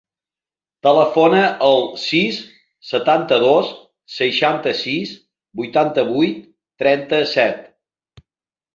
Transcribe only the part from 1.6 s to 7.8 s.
al sis, setanta-dos, seixanta-sis, vuitanta-vuit, trenta-set.